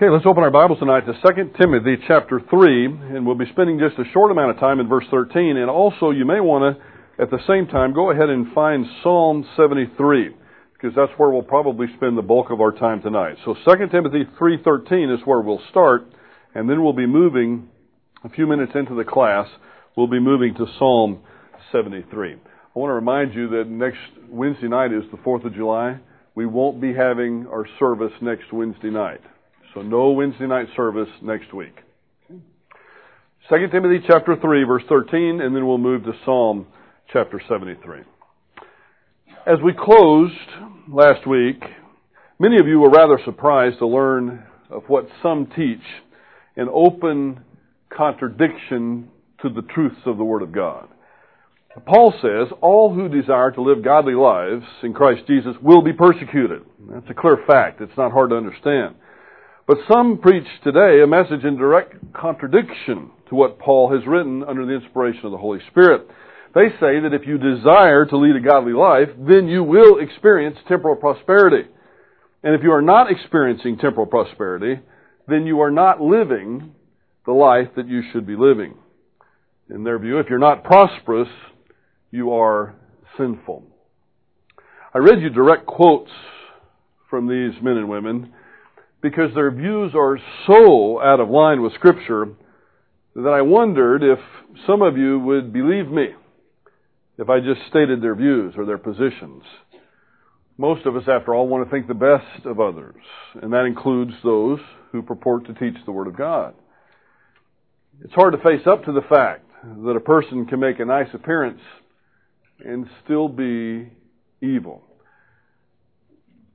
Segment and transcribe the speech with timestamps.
[0.00, 3.78] Okay, let's open our Bibles tonight to 2 Timothy chapter 3, and we'll be spending
[3.78, 5.58] just a short amount of time in verse 13.
[5.58, 9.46] And also, you may want to, at the same time, go ahead and find Psalm
[9.58, 10.30] 73,
[10.72, 13.36] because that's where we'll probably spend the bulk of our time tonight.
[13.44, 16.10] So 2 Timothy 3.13 is where we'll start,
[16.54, 17.68] and then we'll be moving,
[18.24, 19.48] a few minutes into the class,
[19.98, 21.20] we'll be moving to Psalm
[21.72, 22.36] 73.
[22.36, 22.38] I
[22.72, 25.98] want to remind you that next Wednesday night is the 4th of July.
[26.34, 29.20] We won't be having our service next Wednesday night.
[29.74, 31.76] So no Wednesday night service next week.
[32.28, 36.66] 2 Timothy chapter 3 verse 13 and then we'll move to Psalm
[37.12, 38.00] chapter 73.
[39.46, 40.34] As we closed
[40.88, 41.62] last week,
[42.40, 45.82] many of you were rather surprised to learn of what some teach
[46.56, 47.44] in open
[47.96, 49.08] contradiction
[49.42, 50.88] to the truths of the Word of God.
[51.86, 56.62] Paul says, all who desire to live godly lives in Christ Jesus will be persecuted.
[56.90, 57.80] That's a clear fact.
[57.80, 58.96] It's not hard to understand.
[59.70, 64.66] But some preach today a message in direct contradiction to what Paul has written under
[64.66, 66.08] the inspiration of the Holy Spirit.
[66.56, 70.56] They say that if you desire to lead a godly life, then you will experience
[70.66, 71.70] temporal prosperity.
[72.42, 74.80] And if you are not experiencing temporal prosperity,
[75.28, 76.74] then you are not living
[77.24, 78.74] the life that you should be living.
[79.72, 81.28] In their view, if you're not prosperous,
[82.10, 82.74] you are
[83.16, 83.62] sinful.
[84.92, 86.10] I read you direct quotes
[87.08, 88.32] from these men and women
[89.02, 92.28] because their views are so out of line with Scripture
[93.14, 94.18] that I wondered if
[94.66, 96.08] some of you would believe me
[97.18, 99.42] if I just stated their views or their positions.
[100.56, 102.96] Most of us, after all, want to think the best of others,
[103.40, 104.58] and that includes those
[104.92, 106.54] who purport to teach the Word of God.
[108.02, 111.08] It's hard to face up to the fact that a person can make a nice
[111.12, 111.60] appearance
[112.64, 113.90] and still be
[114.42, 114.82] evil.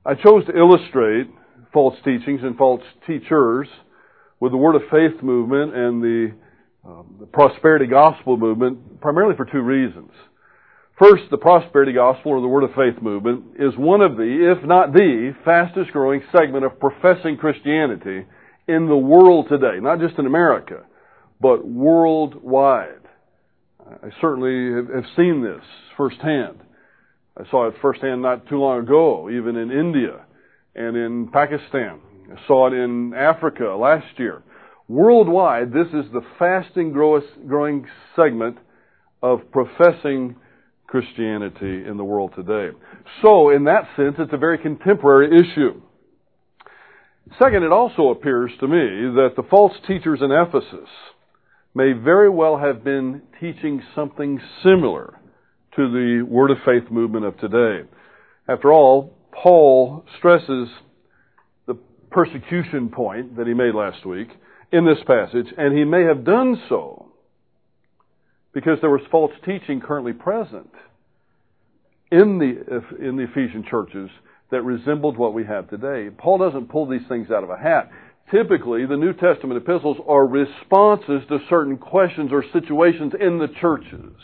[0.04, 1.28] I chose to illustrate
[1.72, 3.68] false teachings and false teachers
[4.40, 6.34] with the Word of Faith movement and the,
[6.84, 10.10] um, the prosperity gospel movement primarily for two reasons.
[10.98, 14.66] First, the prosperity gospel or the Word of Faith movement is one of the, if
[14.66, 18.26] not the, fastest growing segment of professing Christianity
[18.68, 20.84] in the world today, not just in America,
[21.40, 23.02] but worldwide.
[23.80, 25.62] I certainly have seen this
[25.96, 26.60] firsthand.
[27.38, 30.25] I saw it firsthand not too long ago, even in India
[30.76, 32.00] and in Pakistan.
[32.30, 34.42] I saw it in Africa last year.
[34.88, 38.58] Worldwide, this is the fastest growing segment
[39.22, 40.36] of professing
[40.86, 42.76] Christianity in the world today.
[43.22, 45.80] So, in that sense, it's a very contemporary issue.
[47.40, 50.88] Second, it also appears to me that the false teachers in Ephesus
[51.74, 55.18] may very well have been teaching something similar
[55.74, 57.88] to the Word of Faith movement of today.
[58.48, 60.68] After all, Paul stresses
[61.66, 61.76] the
[62.10, 64.28] persecution point that he made last week
[64.72, 67.12] in this passage, and he may have done so
[68.52, 70.70] because there was false teaching currently present
[72.10, 74.08] in the, in the Ephesian churches
[74.50, 76.08] that resembled what we have today.
[76.16, 77.90] Paul doesn't pull these things out of a hat.
[78.30, 84.14] Typically, the New Testament epistles are responses to certain questions or situations in the churches.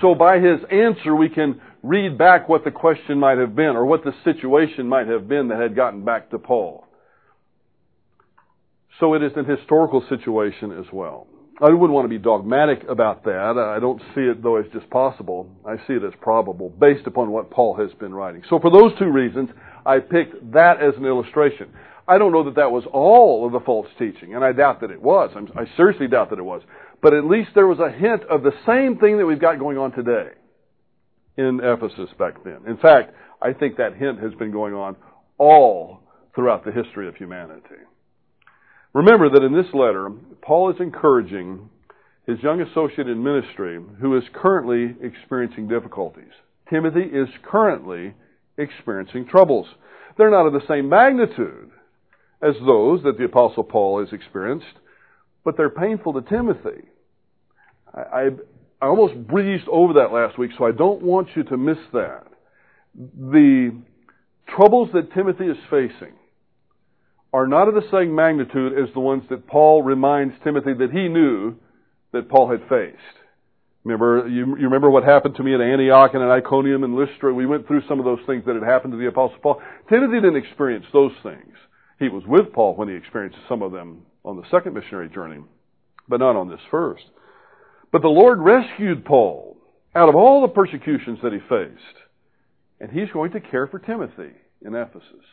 [0.00, 3.84] So by his answer, we can read back what the question might have been or
[3.84, 6.86] what the situation might have been that had gotten back to Paul.
[9.00, 11.26] So it is an historical situation as well.
[11.60, 13.56] I wouldn't want to be dogmatic about that.
[13.58, 15.50] I don't see it though as just possible.
[15.66, 18.42] I see it as probable based upon what Paul has been writing.
[18.48, 19.50] So for those two reasons,
[19.84, 21.70] I picked that as an illustration.
[22.06, 24.90] I don't know that that was all of the false teaching, and I doubt that
[24.90, 25.30] it was.
[25.54, 26.62] i seriously doubt that it was.
[27.00, 29.78] But at least there was a hint of the same thing that we've got going
[29.78, 30.32] on today
[31.36, 32.58] in Ephesus back then.
[32.66, 34.96] In fact, I think that hint has been going on
[35.38, 36.00] all
[36.34, 37.82] throughout the history of humanity.
[38.92, 40.10] Remember that in this letter,
[40.42, 41.70] Paul is encouraging
[42.26, 46.32] his young associate in ministry who is currently experiencing difficulties.
[46.70, 48.14] Timothy is currently
[48.58, 49.66] experiencing troubles.
[50.16, 51.70] They're not of the same magnitude
[52.42, 54.66] as those that the Apostle Paul has experienced,
[55.44, 56.88] but they're painful to Timothy.
[57.94, 58.30] I,
[58.82, 62.26] I, almost breezed over that last week, so I don't want you to miss that.
[62.94, 63.80] The
[64.48, 66.14] troubles that Timothy is facing
[67.32, 71.08] are not of the same magnitude as the ones that Paul reminds Timothy that he
[71.08, 71.54] knew
[72.12, 72.98] that Paul had faced.
[73.84, 77.32] Remember, you, you, remember what happened to me at Antioch and at Iconium and Lystra?
[77.32, 79.62] We went through some of those things that had happened to the Apostle Paul.
[79.88, 81.54] Timothy didn't experience those things.
[81.98, 85.40] He was with Paul when he experienced some of them on the second missionary journey,
[86.08, 87.04] but not on this first.
[87.92, 89.56] But the Lord rescued Paul
[89.94, 91.98] out of all the persecutions that he faced,
[92.80, 94.32] and he's going to care for Timothy
[94.64, 95.24] in Ephesus.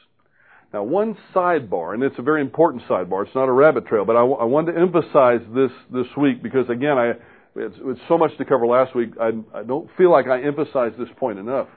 [0.74, 3.26] Now, one sidebar, and it's a very important sidebar.
[3.26, 6.44] It's not a rabbit trail, but I, w- I wanted to emphasize this this week
[6.44, 7.14] because, again, I
[7.56, 9.12] it's, it's so much to cover last week.
[9.20, 11.68] I, I don't feel like I emphasized this point enough.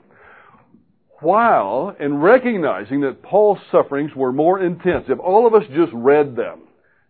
[1.21, 6.35] While in recognizing that Paul's sufferings were more intense, if all of us just read
[6.35, 6.59] them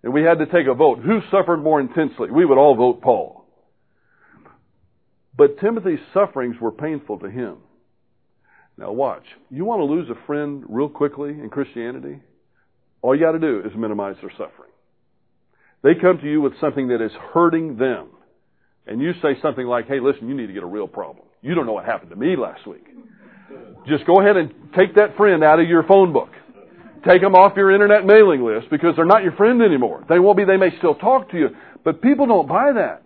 [0.03, 2.29] and we had to take a vote, who suffered more intensely?
[2.31, 3.42] We would all vote Paul.
[5.35, 7.57] But Timothy's sufferings were painful to him.
[8.77, 9.23] Now watch.
[9.49, 12.21] You want to lose a friend real quickly in Christianity?
[13.01, 14.71] All you got to do is minimize their suffering.
[15.83, 18.07] They come to you with something that is hurting them.
[18.87, 21.25] And you say something like, hey, listen, you need to get a real problem.
[21.41, 22.85] You don't know what happened to me last week.
[23.87, 26.29] Just go ahead and take that friend out of your phone book.
[27.07, 30.05] Take them off your internet mailing list because they're not your friend anymore.
[30.07, 31.49] They won't be, they may still talk to you.
[31.83, 33.03] But people don't buy that.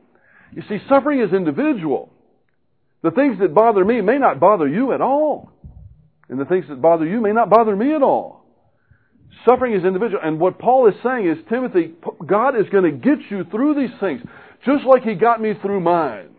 [0.53, 2.11] You see, suffering is individual.
[3.03, 5.51] The things that bother me may not bother you at all.
[6.29, 8.45] And the things that bother you may not bother me at all.
[9.45, 10.21] Suffering is individual.
[10.23, 11.93] And what Paul is saying is, Timothy,
[12.25, 14.21] God is going to get you through these things,
[14.65, 16.29] just like He got me through mine.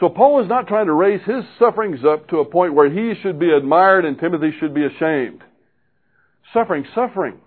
[0.00, 3.20] So Paul is not trying to raise his sufferings up to a point where he
[3.20, 5.42] should be admired and Timothy should be ashamed.
[6.54, 7.38] Suffering, suffering.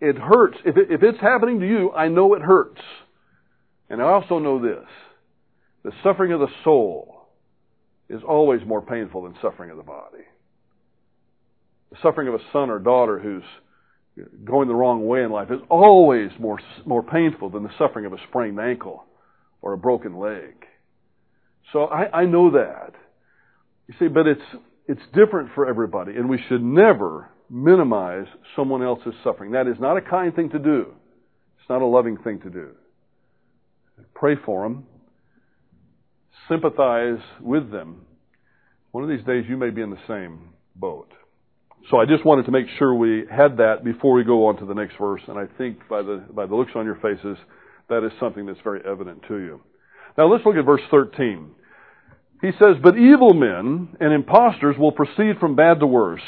[0.00, 0.56] It hurts.
[0.64, 2.80] If, it, if it's happening to you, I know it hurts.
[3.90, 4.86] And I also know this.
[5.84, 7.17] The suffering of the soul
[8.08, 10.24] is always more painful than suffering of the body.
[11.90, 13.42] The suffering of a son or daughter who's
[14.44, 18.12] going the wrong way in life is always more, more painful than the suffering of
[18.12, 19.04] a sprained ankle
[19.62, 20.54] or a broken leg.
[21.72, 22.92] So I, I know that.
[23.86, 24.40] You see, but it's,
[24.86, 28.26] it's different for everybody, and we should never minimize
[28.56, 29.52] someone else's suffering.
[29.52, 30.94] That is not a kind thing to do.
[31.58, 32.70] It's not a loving thing to do.
[34.14, 34.86] Pray for them.
[36.48, 38.02] Sympathize with them.
[38.92, 41.12] One of these days you may be in the same boat.
[41.90, 44.66] So I just wanted to make sure we had that before we go on to
[44.66, 47.38] the next verse, and I think by the, by the looks on your faces,
[47.88, 49.60] that is something that's very evident to you.
[50.16, 51.50] Now let's look at verse 13.
[52.40, 56.22] He says, But evil men and impostors will proceed from bad to worse,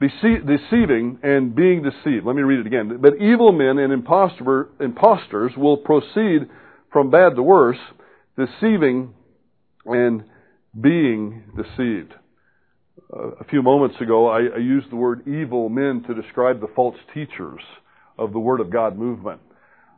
[0.00, 2.24] deceiving and being deceived.
[2.24, 2.98] Let me read it again.
[3.00, 6.48] But evil men and impostor, impostors will proceed
[6.92, 7.78] from bad to worse,
[8.36, 9.14] deceiving
[9.86, 10.24] and
[10.80, 12.14] being deceived.
[13.12, 16.68] Uh, a few moments ago, I, I used the word evil men to describe the
[16.74, 17.60] false teachers
[18.18, 19.40] of the Word of God movement.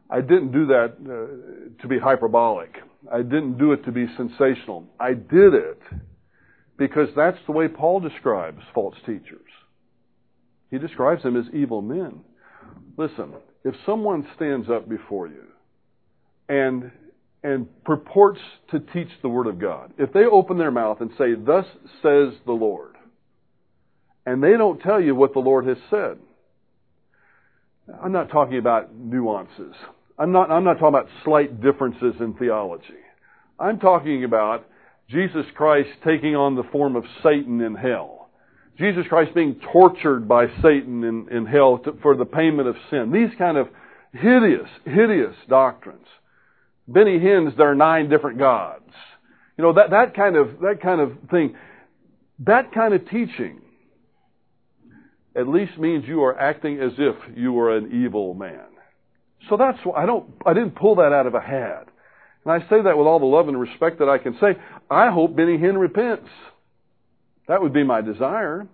[0.08, 2.76] I didn't do that uh, to be hyperbolic.
[3.12, 4.84] I didn't do it to be sensational.
[4.98, 5.80] I did it
[6.78, 9.40] because that's the way Paul describes false teachers.
[10.70, 12.20] He describes them as evil men.
[12.96, 13.32] Listen,
[13.64, 15.44] if someone stands up before you
[16.48, 16.90] and
[17.46, 18.40] and purports
[18.70, 21.66] to teach the word of God, if they open their mouth and say, "Thus
[22.02, 22.96] says the Lord,"
[24.24, 26.18] and they don't tell you what the Lord has said,
[28.02, 29.74] I'm not talking about nuances.
[30.18, 33.04] I'm not, I'm not talking about slight differences in theology.
[33.60, 34.66] I'm talking about
[35.08, 38.28] Jesus Christ taking on the form of Satan in hell.
[38.76, 43.12] Jesus Christ being tortured by Satan in, in hell to, for the payment of sin.
[43.12, 43.68] These kind of
[44.12, 46.06] hideous, hideous doctrines.
[46.88, 48.84] Benny Hinn's, there are nine different gods.
[49.58, 51.56] You know, that, that kind of, that kind of thing,
[52.40, 53.62] that kind of teaching
[55.34, 58.64] at least means you are acting as if you were an evil man.
[59.48, 61.88] So that's why I don't, I didn't pull that out of a hat.
[62.44, 64.56] And I say that with all the love and respect that I can say.
[64.90, 66.28] I hope Benny Hinn repents.
[67.48, 68.66] That would be my desire.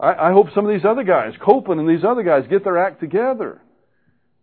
[0.00, 2.78] I, I hope some of these other guys, Copeland and these other guys, get their
[2.78, 3.60] act together.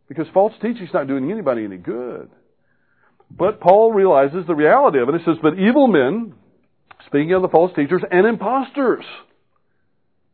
[0.08, 2.30] Because false teaching is not doing anybody any good.
[3.32, 5.16] But Paul realizes the reality of it.
[5.20, 6.34] He says, but evil men,
[7.06, 9.06] speaking of the false teachers, and impostors.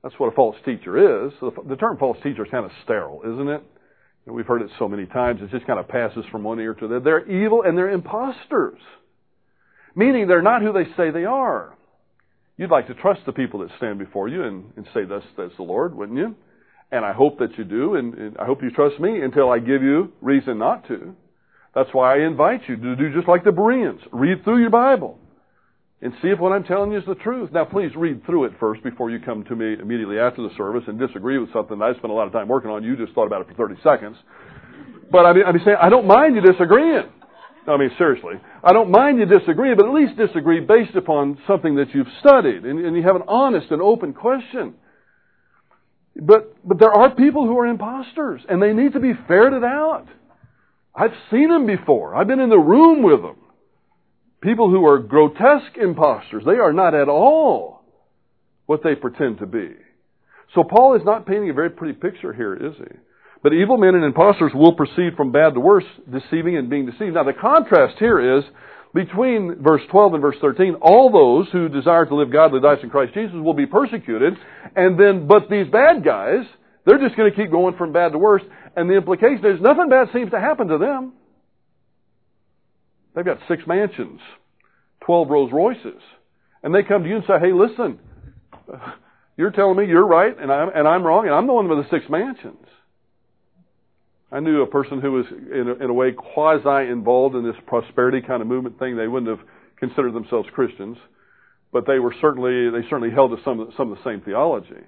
[0.02, 1.34] That's what a false teacher is.
[1.42, 3.64] The term false teacher is kind of sterile, isn't it?
[4.28, 6.88] We've heard it so many times, it just kind of passes from one ear to
[6.88, 7.04] the other.
[7.04, 8.80] They're evil and they're imposters.
[9.96, 11.78] Meaning they're not who they say they are.
[12.58, 15.52] You'd like to trust the people that stand before you and, and say, thus says
[15.58, 16.36] the Lord, wouldn't you?
[16.92, 19.60] And I hope that you do, and, and I hope you trust me until I
[19.60, 21.16] give you reason not to.
[21.76, 24.00] That's why I invite you to do just like the Bereans.
[24.14, 25.20] Read through your Bible
[26.02, 27.52] and see if what I'm telling you is the truth.
[27.52, 30.84] Now, please read through it first before you come to me immediately after the service
[30.88, 32.84] and disagree with something that I spent a lot of time working on.
[32.84, 34.16] You just thought about it for 30 seconds.
[35.12, 37.10] But I mean, I mean, saying I don't mind you disagreeing.
[37.68, 41.76] I mean, seriously, I don't mind you disagreeing, but at least disagree based upon something
[41.76, 44.76] that you've studied and, and you have an honest and open question.
[46.16, 50.08] But but there are people who are imposters, and they need to be ferreted out.
[50.96, 52.16] I've seen them before.
[52.16, 53.38] I've been in the room with them.
[54.42, 56.44] People who are grotesque impostors.
[56.46, 57.84] They are not at all
[58.66, 59.72] what they pretend to be.
[60.54, 62.98] So Paul is not painting a very pretty picture here, is he?
[63.44, 67.14] But evil men and impostors will proceed from bad to worse, deceiving and being deceived.
[67.14, 68.44] Now the contrast here is
[68.94, 72.90] between verse 12 and verse 13, all those who desire to live godly lives in
[72.90, 74.34] Christ Jesus will be persecuted,
[74.76, 76.46] and then, but these bad guys,
[76.86, 78.42] they're just going to keep going from bad to worse,
[78.76, 81.14] and the implication is nothing bad seems to happen to them.
[83.16, 84.20] They've got six mansions,
[85.06, 86.02] 12 Rolls Royces,
[86.64, 88.00] and they come to you and say, hey, listen,
[89.38, 91.86] you're telling me you're right and I'm, and I'm wrong, and I'm the one with
[91.86, 92.58] the six mansions.
[94.32, 97.56] I knew a person who was, in a, in a way, quasi involved in this
[97.68, 98.98] prosperity kind of movement thing.
[98.98, 100.98] They wouldn't have considered themselves Christians,
[101.72, 104.84] but they were certainly they certainly held to some some of the same theology.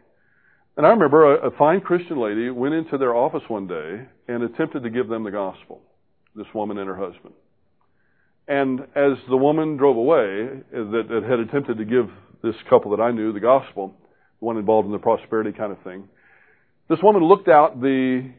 [0.77, 4.43] And I remember a, a fine Christian lady went into their office one day and
[4.43, 5.81] attempted to give them the gospel.
[6.35, 7.33] This woman and her husband.
[8.47, 12.09] And as the woman drove away, uh, that, that had attempted to give
[12.43, 13.95] this couple that I knew the gospel,
[14.39, 16.07] the one involved in the prosperity kind of thing,
[16.89, 18.29] this woman looked out the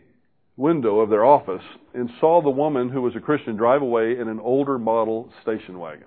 [0.57, 4.29] window of their office and saw the woman who was a Christian drive away in
[4.29, 6.07] an older model station wagon.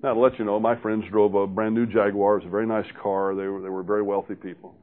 [0.00, 2.36] Now, to let you know, my friends drove a brand new Jaguar.
[2.36, 3.34] It was a very nice car.
[3.34, 4.76] They were, they were very wealthy people.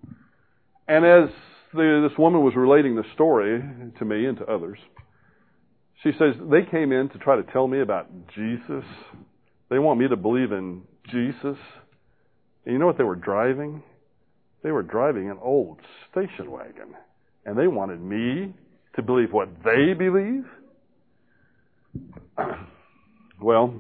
[0.88, 1.30] And as
[1.74, 3.62] the, this woman was relating the story
[3.98, 4.77] to me and to others,
[6.04, 8.86] she says, they came in to try to tell me about Jesus.
[9.70, 11.58] They want me to believe in Jesus.
[12.65, 13.82] And you know what they were driving?
[14.63, 15.80] They were driving an old
[16.12, 16.96] station wagon
[17.46, 18.54] and they wanted me
[18.96, 20.46] to believe what they believe?
[23.42, 23.74] well,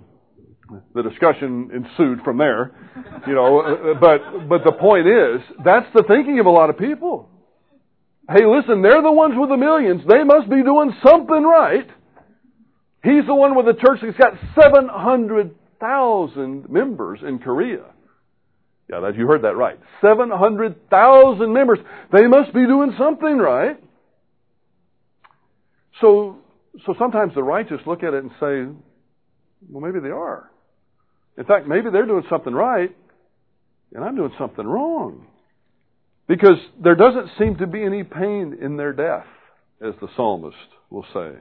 [0.93, 2.71] the discussion ensued from there,
[3.27, 7.29] you know, but, but the point is, that's the thinking of a lot of people.
[8.27, 10.01] Hey, listen, they're the ones with the millions.
[10.09, 11.87] They must be doing something right.
[13.03, 17.83] He's the one with the church that's got 700,000 members in Korea.
[18.89, 19.79] Yeah, that you heard that right.
[20.01, 21.77] 700,000 members.
[22.11, 23.79] They must be doing something right.
[26.01, 26.39] So,
[26.85, 28.65] so sometimes the righteous look at it and say,
[29.69, 30.49] well, maybe they are.
[31.37, 32.95] In fact, maybe they're doing something right,
[33.93, 35.27] and I'm doing something wrong.
[36.27, 39.27] Because there doesn't seem to be any pain in their death,
[39.81, 40.57] as the psalmist
[40.89, 41.31] will say.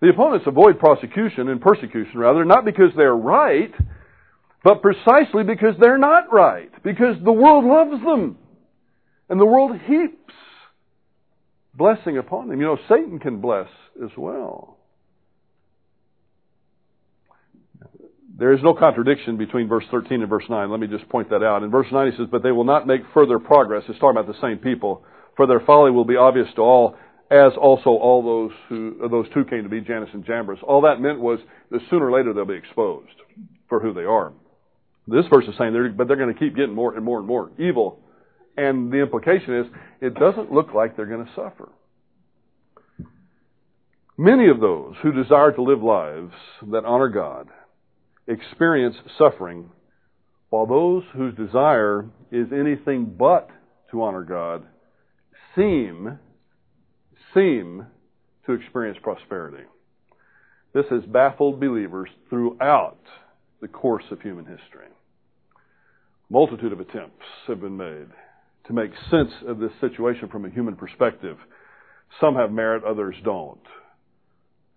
[0.00, 3.72] The opponents avoid prosecution and persecution, rather, not because they're right,
[4.62, 6.70] but precisely because they're not right.
[6.82, 8.38] Because the world loves them.
[9.28, 10.34] And the world heaps
[11.74, 12.60] blessing upon them.
[12.60, 13.68] You know, Satan can bless
[14.02, 14.78] as well.
[18.36, 20.70] There is no contradiction between verse 13 and verse 9.
[20.70, 21.62] Let me just point that out.
[21.62, 23.84] In verse 9 he says, But they will not make further progress.
[23.88, 25.04] It's talking about the same people.
[25.36, 26.96] For their folly will be obvious to all,
[27.30, 30.58] as also all those who, those two came to be, Jannes and Jambres.
[30.62, 31.38] All that meant was
[31.70, 33.14] that sooner or later they'll be exposed
[33.68, 34.32] for who they are.
[35.06, 37.26] This verse is saying, they're, but they're going to keep getting more and more and
[37.26, 38.00] more evil.
[38.56, 39.66] And the implication is,
[40.00, 41.70] it doesn't look like they're going to suffer.
[44.16, 46.32] Many of those who desire to live lives
[46.70, 47.48] that honor God
[48.26, 49.70] experience suffering,
[50.50, 53.48] while those whose desire is anything but
[53.90, 54.64] to honor God
[55.54, 56.18] seem,
[57.34, 57.86] seem
[58.46, 59.64] to experience prosperity.
[60.72, 62.98] This has baffled believers throughout
[63.60, 64.88] the course of human history.
[66.30, 68.08] Multitude of attempts have been made
[68.66, 71.36] to make sense of this situation from a human perspective.
[72.20, 73.60] Some have merit, others don't.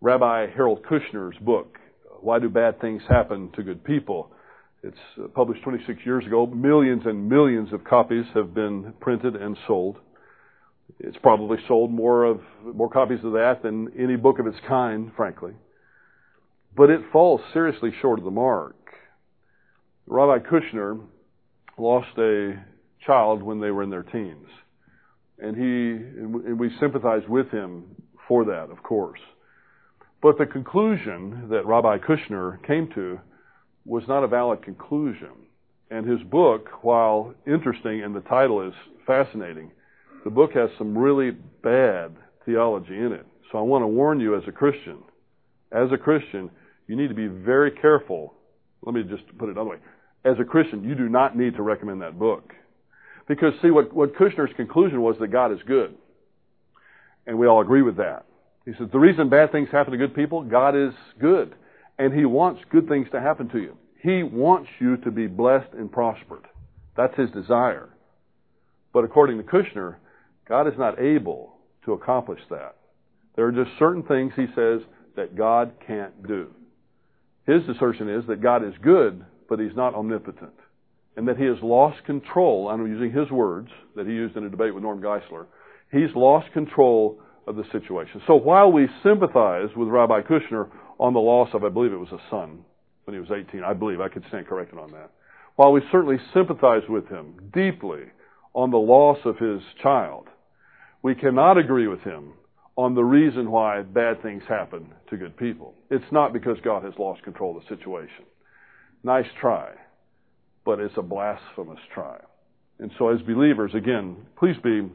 [0.02, 1.78] Rabbi Harold Kushner's book,
[2.22, 4.32] Why Do Bad Things Happen to Good People?
[4.84, 6.46] It's uh, published 26 years ago.
[6.46, 9.98] Millions and millions of copies have been printed and sold.
[11.00, 15.12] It's probably sold more of more copies of that than any book of its kind,
[15.16, 15.54] frankly.
[16.76, 18.76] But it falls seriously short of the mark.
[20.06, 21.02] Rabbi Kushner
[21.78, 22.64] lost a
[23.06, 24.48] child when they were in their teens.
[25.40, 27.96] And he, and we sympathize with him
[28.28, 29.20] for that, of course.
[30.22, 33.20] But the conclusion that Rabbi Kushner came to
[33.86, 35.30] was not a valid conclusion.
[35.90, 38.74] And his book, while interesting and the title is
[39.06, 39.72] fascinating,
[40.24, 43.26] the book has some really bad theology in it.
[43.52, 44.98] So I want to warn you as a Christian,
[45.72, 46.50] as a Christian,
[46.88, 48.34] you need to be very careful.
[48.82, 49.78] Let me just put it another way
[50.28, 52.54] as a Christian, you do not need to recommend that book.
[53.28, 55.96] Because, see, what, what Kushner's conclusion was that God is good.
[57.26, 58.26] And we all agree with that.
[58.68, 61.56] He says, the reason bad things happen to good people, God is good.
[61.98, 63.78] And He wants good things to happen to you.
[64.04, 66.46] He wants you to be blessed and prospered.
[66.98, 67.88] That's His desire.
[68.92, 69.96] But according to Kushner,
[70.50, 71.54] God is not able
[71.86, 72.76] to accomplish that.
[73.38, 74.82] There are just certain things, he says,
[75.16, 76.48] that God can't do.
[77.46, 80.52] His assertion is that God is good, but he's not omnipotent.
[81.18, 82.70] and that he has lost control.
[82.70, 85.48] I'm using his words that he used in a debate with Norm Geisler.
[85.92, 88.22] He's lost control of the situation.
[88.28, 92.12] So while we sympathize with Rabbi Kushner on the loss of, I believe it was
[92.12, 92.60] a son
[93.06, 95.12] when he was 18, I believe, I could stand corrected on that.
[95.56, 98.04] While we certainly sympathize with him deeply
[98.54, 100.28] on the loss of his child,
[101.02, 102.34] we cannot agree with him
[102.76, 105.74] on the reason why bad things happen to good people.
[105.90, 108.26] It's not because God has lost control of the situation.
[109.04, 109.72] Nice try,
[110.66, 112.20] but it's a blasphemous try.
[112.80, 114.88] And so as believers, again, please be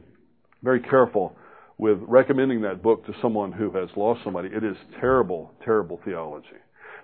[0.61, 1.35] very careful
[1.77, 4.49] with recommending that book to someone who has lost somebody.
[4.49, 6.47] It is terrible, terrible theology.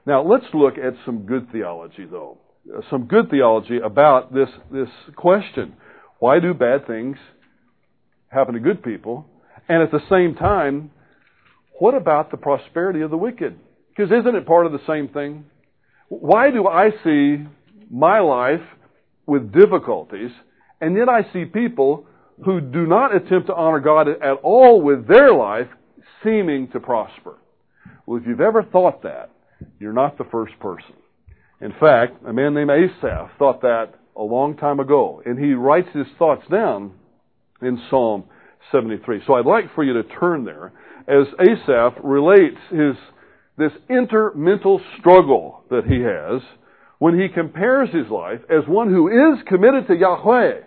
[0.06, 2.38] Now let's look at some good theology though.
[2.74, 5.74] Uh, some good theology about this, this question.
[6.20, 7.18] Why do bad things
[8.28, 9.26] happen to good people?
[9.68, 10.92] And at the same time,
[11.80, 13.58] what about the prosperity of the wicked?
[13.90, 15.46] Because isn't it part of the same thing?
[16.10, 17.46] Why do I see
[17.90, 18.62] my life
[19.26, 20.32] with difficulties,
[20.82, 22.06] and yet I see people
[22.46, 25.68] who do not attempt to honor God at all with their life
[26.24, 27.38] seeming to prosper?
[28.06, 29.32] Well, if you've ever thought that,
[29.80, 30.96] you're not the first person.
[31.62, 35.90] In fact, a man named Asaph thought that a long time ago, and he writes
[35.94, 36.94] his thoughts down
[37.62, 38.24] in Psalm
[38.72, 39.22] 73.
[39.28, 40.72] So I'd like for you to turn there
[41.08, 42.96] as Asaph relates his,
[43.58, 46.42] this intermental struggle that he has
[47.00, 50.62] when he compares his life as one who is committed to Yahweh,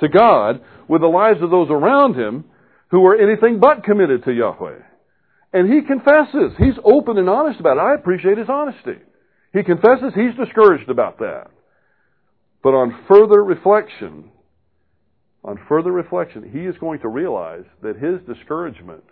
[0.00, 2.44] to God, with the lives of those around him
[2.90, 4.78] who are anything but committed to Yahweh.
[5.52, 6.52] And he confesses.
[6.58, 7.80] He's open and honest about it.
[7.80, 9.02] I appreciate his honesty.
[9.52, 11.50] He confesses he's discouraged about that.
[12.62, 14.30] But on further reflection,
[15.44, 19.04] on further reflection, he is going to realize that his discouragement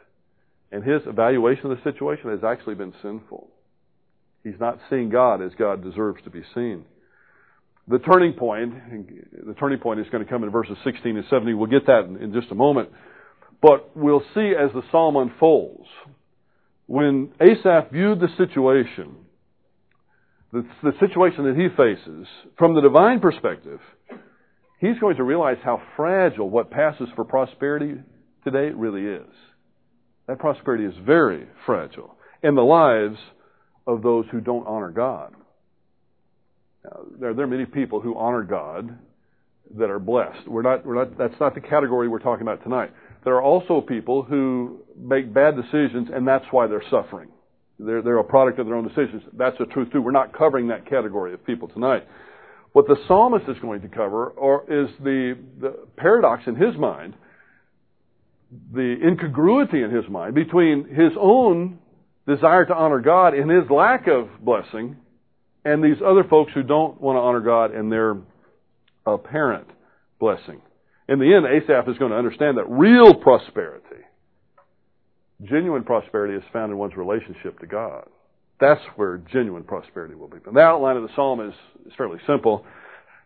[0.73, 3.49] and his evaluation of the situation has actually been sinful.
[4.43, 6.85] He's not seeing God as God deserves to be seen.
[7.89, 8.75] The turning point,
[9.47, 11.57] the turning point is going to come in verses 16 and 17.
[11.57, 12.91] We'll get that in, in just a moment.
[13.63, 15.87] But we'll see as the psalm unfolds.
[16.87, 19.17] When Asaph viewed the situation,
[20.53, 22.27] the, the situation that he faces,
[22.59, 23.81] from the divine perspective,
[24.81, 27.95] he's going to realize how fragile what passes for prosperity
[28.45, 29.33] today really is.
[30.27, 33.19] That prosperity is very fragile in the lives
[33.87, 35.35] of those who don't honor God.
[36.87, 38.97] Now, there, there are many people who honor God
[39.77, 40.47] that are blessed.
[40.47, 42.93] We're not, we're not, that's not the category we're talking about tonight.
[43.25, 47.31] There are also people who make bad decisions and that's why they're suffering.
[47.81, 49.23] They're, they're a product of their own decisions.
[49.33, 50.01] That's the truth too.
[50.01, 52.07] We're not covering that category of people tonight.
[52.73, 57.15] What the psalmist is going to cover or is the, the paradox in his mind,
[58.73, 61.81] the incongruity in his mind between his own
[62.29, 64.97] desire to honor God and his lack of blessing
[65.67, 68.17] and these other folks who don't want to honor God and their
[69.05, 69.67] apparent
[70.21, 70.63] blessing.
[71.09, 74.05] In the end, Asaph is going to understand that real prosperity,
[75.43, 78.07] genuine prosperity is found in one's relationship to God.
[78.61, 80.39] That's where genuine prosperity will be.
[80.47, 82.65] And the outline of the psalm is, is fairly simple.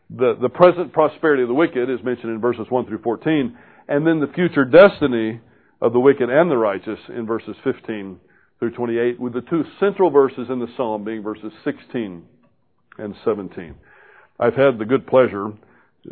[0.09, 4.07] The, the present prosperity of the wicked is mentioned in verses 1 through 14, and
[4.07, 5.41] then the future destiny
[5.81, 8.19] of the wicked and the righteous in verses 15
[8.61, 12.23] through 28, with the two central verses in the psalm being verses 16
[12.99, 13.75] and 17.
[14.39, 15.53] I've had the good pleasure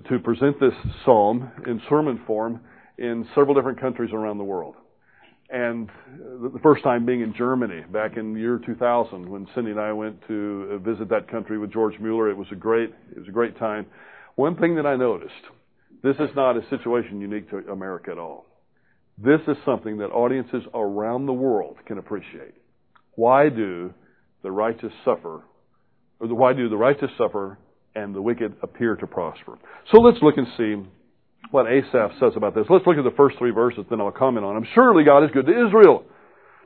[0.09, 2.61] to present this psalm in sermon form
[2.99, 4.75] in several different countries around the world
[5.51, 5.89] and
[6.21, 9.93] the first time being in Germany back in the year 2000 when Cindy and I
[9.93, 12.31] went to visit that country with George Mueller.
[12.31, 13.87] It was a great, it was a great time.
[14.35, 15.33] One thing that I noticed,
[16.03, 18.45] this is not a situation unique to America at all.
[19.23, 22.55] This is something that audiences around the world can appreciate.
[23.17, 23.93] Why do
[24.45, 25.43] the righteous suffer,
[26.21, 27.59] or why do the righteous suffer
[27.97, 29.59] and the wicked appear to prosper?
[29.93, 30.89] So let's look and see
[31.51, 32.67] what Asaph says about this.
[32.71, 34.67] Let's look at the first three verses, then I'll comment on them.
[34.75, 36.05] Surely God is good to Israel,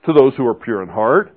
[0.05, 1.35] to those who are pure in heart.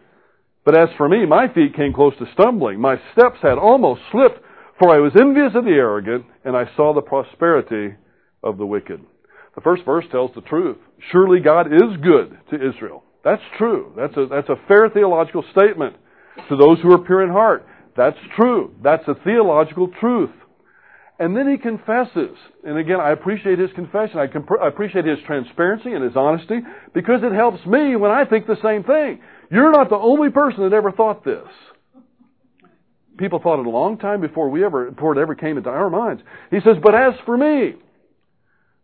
[0.66, 2.82] But as for me, my feet came close to stumbling.
[2.82, 4.40] My steps had almost slipped,
[4.80, 7.96] for I was envious of the arrogant, and I saw the prosperity
[8.44, 9.00] of the wicked.
[9.56, 10.78] The first verse tells the truth.
[11.12, 13.04] Surely God is good to Israel.
[13.24, 13.94] That's true.
[13.98, 15.96] That's a, that's a fair theological statement.
[16.50, 17.66] To those who are pure in heart.
[17.96, 18.76] That's true.
[18.84, 20.32] That's a theological truth.
[21.18, 22.38] And then he confesses.
[22.66, 24.20] And again, I appreciate his confession.
[24.20, 26.60] I, comp- I, appreciate his transparency and his honesty
[26.94, 29.22] because it helps me when I think the same thing.
[29.50, 31.48] You're not the only person that ever thought this.
[33.18, 35.90] People thought it a long time before we ever, before it ever came into our
[35.90, 36.22] minds.
[36.52, 37.76] He says, but as for me,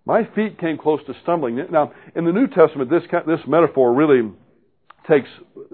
[0.06, 1.64] my feet came close to stumbling.
[1.72, 4.32] Now, in the New Testament, this, this metaphor really
[5.08, 5.30] takes,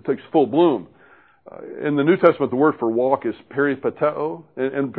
[0.05, 0.87] takes full bloom.
[1.49, 4.93] Uh, in the New Testament, the word for walk is peripateo, and, and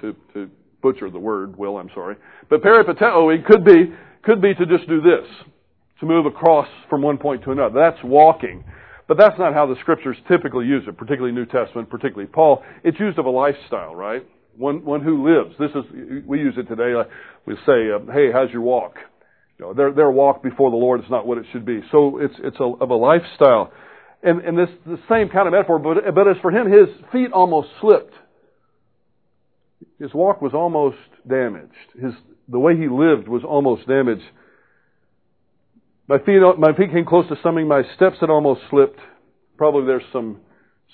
[0.00, 2.16] to, to butcher the word, Will, I'm sorry.
[2.48, 5.28] But peripateo, it could be, could be to just do this,
[6.00, 7.78] to move across from one point to another.
[7.78, 8.64] That's walking.
[9.06, 12.62] But that's not how the scriptures typically use it, particularly New Testament, particularly Paul.
[12.82, 14.26] It's used of a lifestyle, right?
[14.56, 15.56] One, one who lives.
[15.58, 16.92] This is, we use it today.
[17.46, 18.96] We say, uh, hey, how's your walk?
[19.58, 21.80] You know, their, their walk before the Lord is not what it should be.
[21.90, 23.72] So it's, it's a, of a lifestyle.
[24.22, 27.32] And, and this, the same kind of metaphor, but, but as for him, his feet
[27.32, 28.14] almost slipped.
[29.98, 30.96] His walk was almost
[31.28, 31.72] damaged.
[32.00, 32.12] His,
[32.48, 34.24] the way he lived was almost damaged.
[36.08, 37.66] My feet, my feet came close to something.
[37.68, 38.98] My steps had almost slipped.
[39.56, 40.40] Probably there's some,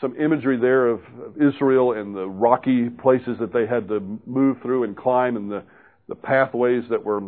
[0.01, 1.01] some imagery there of,
[1.37, 5.63] Israel and the rocky places that they had to move through and climb and the,
[6.09, 7.21] the pathways that were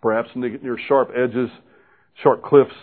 [0.00, 1.50] perhaps near sharp edges,
[2.22, 2.74] sharp cliffs.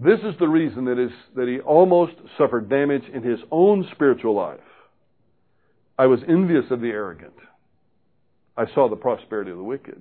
[0.00, 4.34] This is the reason that, is, that he almost suffered damage in his own spiritual
[4.34, 4.60] life.
[5.98, 7.34] I was envious of the arrogant.
[8.56, 10.00] I saw the prosperity of the wicked.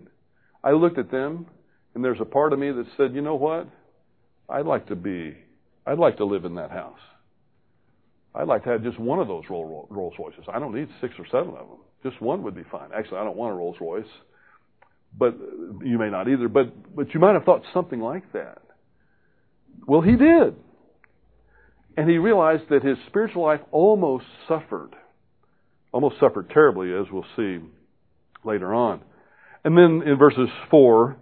[0.64, 1.48] I looked at them,
[1.96, 3.68] and there's a part of me that said, you know what?
[4.48, 5.36] I'd like to be,
[5.86, 7.00] I'd like to live in that house.
[8.38, 10.46] I'd like to have just one of those Rolls Royces.
[10.54, 11.80] I don't need six or seven of them.
[12.04, 12.90] Just one would be fine.
[12.96, 14.06] Actually, I don't want a Rolls Royce,
[15.18, 15.36] but
[15.84, 16.48] you may not either.
[16.48, 18.62] But but you might have thought something like that.
[19.88, 20.56] Well, he did,
[21.98, 24.96] and he realized that his spiritual life almost suffered,
[25.92, 27.60] almost suffered terribly, as we'll see
[28.44, 29.02] later on.
[29.64, 31.18] And then in verses four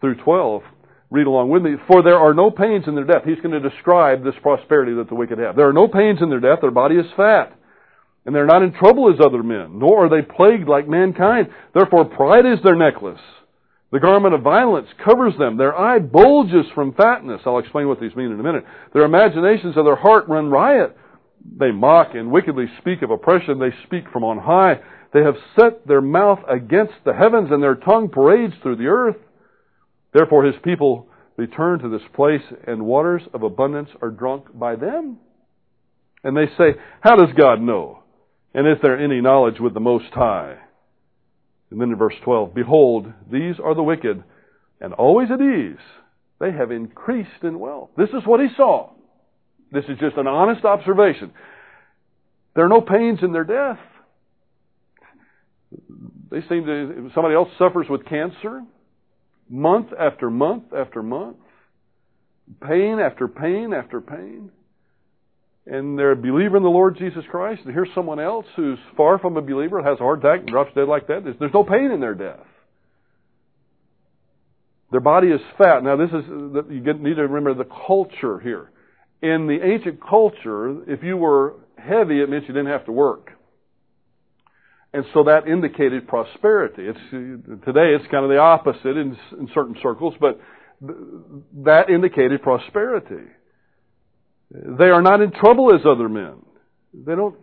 [0.00, 0.62] through twelve,
[1.10, 1.76] read along with me.
[1.86, 3.22] For there are no pains in their death.
[3.24, 5.56] He's going to describe this prosperity that the wicked have.
[5.56, 6.58] There are no pains in their death.
[6.60, 7.56] Their body is fat.
[8.26, 11.48] And they're not in trouble as other men, nor are they plagued like mankind.
[11.74, 13.20] Therefore, pride is their necklace.
[13.92, 15.56] The garment of violence covers them.
[15.56, 17.42] Their eye bulges from fatness.
[17.46, 18.64] I'll explain what these mean in a minute.
[18.92, 20.96] Their imaginations of their heart run riot.
[21.60, 23.58] They mock and wickedly speak of oppression.
[23.58, 24.80] They speak from on high.
[25.12, 29.16] They have set their mouth against the heavens, and their tongue parades through the earth.
[30.14, 35.18] Therefore, his people return to this place, and waters of abundance are drunk by them.
[36.22, 38.04] And they say, How does God know?
[38.54, 40.56] And is there any knowledge with the Most High?
[41.70, 44.22] And then in verse 12, Behold, these are the wicked,
[44.80, 45.82] and always at ease.
[46.38, 47.90] They have increased in wealth.
[47.96, 48.92] This is what he saw.
[49.72, 51.32] This is just an honest observation.
[52.54, 53.80] There are no pains in their death.
[56.30, 58.62] They seem to, somebody else suffers with cancer,
[59.48, 61.36] month after month after month,
[62.66, 64.50] pain after pain after pain,
[65.66, 69.18] and they're a believer in the Lord Jesus Christ, and here's someone else who's far
[69.18, 71.90] from a believer, has a heart attack, and drops dead like that, there's no pain
[71.90, 72.46] in their death.
[74.90, 75.82] Their body is fat.
[75.82, 78.70] Now, this is you need to remember the culture here.
[79.22, 83.32] In the ancient culture, if you were heavy, it meant you didn't have to work.
[84.94, 86.84] And so that indicated prosperity.
[86.86, 87.00] It's,
[87.64, 90.40] today it's kind of the opposite in, in certain circles, but
[91.64, 93.24] that indicated prosperity.
[94.52, 96.34] They are not in trouble as other men.
[96.94, 97.34] They don't,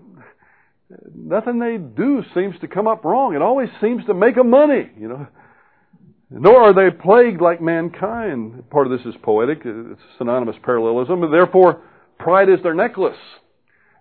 [1.13, 3.35] nothing they do seems to come up wrong.
[3.35, 5.27] It always seems to make them money, you know.
[6.29, 8.69] Nor are they plagued like mankind.
[8.69, 9.63] Part of this is poetic.
[9.65, 11.21] It's synonymous parallelism.
[11.23, 11.81] And therefore,
[12.17, 13.19] pride is their necklace.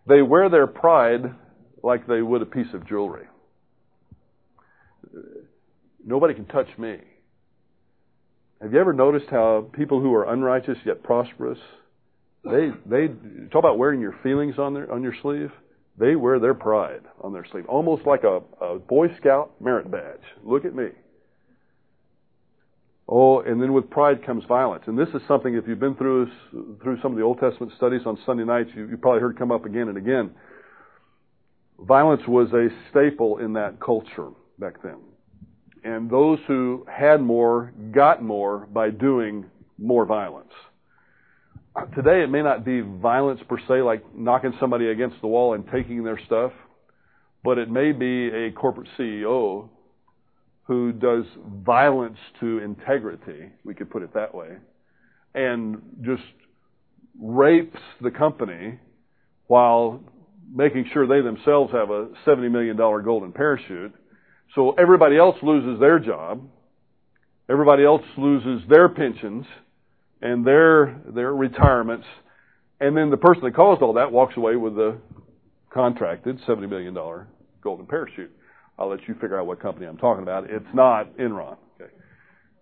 [0.07, 1.35] They wear their pride
[1.83, 3.25] like they would a piece of jewelry.
[6.05, 6.99] Nobody can touch me.
[8.61, 11.59] Have you ever noticed how people who are unrighteous yet prosperous,
[12.45, 13.09] they they
[13.51, 15.51] talk about wearing your feelings on their on your sleeve.
[15.99, 20.23] They wear their pride on their sleeve, almost like a, a Boy Scout merit badge.
[20.43, 20.89] Look at me.
[23.07, 24.85] Oh, and then with pride comes violence.
[24.87, 26.31] And this is something, if you've been through
[26.83, 29.51] through some of the Old Testament studies on Sunday nights, you, you probably heard come
[29.51, 30.31] up again and again.
[31.79, 34.97] Violence was a staple in that culture back then
[35.85, 39.47] and those who had more got more by doing
[39.79, 40.53] more violence.
[41.75, 45.55] Uh, today, it may not be violence per se, like knocking somebody against the wall
[45.55, 46.53] and taking their stuff,
[47.43, 49.69] but it may be a corporate CEO
[50.65, 51.25] who does
[51.65, 54.57] violence to integrity, we could put it that way,
[55.35, 56.23] and just
[57.21, 58.79] rapes the company
[59.47, 60.01] while
[60.53, 63.95] making sure they themselves have a $70 million golden parachute
[64.55, 66.49] so everybody else loses their job.
[67.49, 69.47] Everybody else loses their pensions
[70.23, 72.07] and their, their retirements.
[72.81, 74.99] And then the person that caused all that walks away with the
[75.73, 76.95] contracted $70 million
[77.63, 78.31] golden parachute.
[78.79, 80.49] I'll let you figure out what company I'm talking about.
[80.49, 81.57] It's not Enron.
[81.81, 81.93] Okay.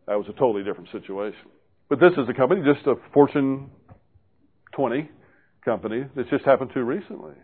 [0.06, 1.46] That was a totally different situation.
[1.88, 3.70] But this is a company, just a Fortune
[4.72, 5.08] 20
[5.64, 7.34] company that's just happened to recently.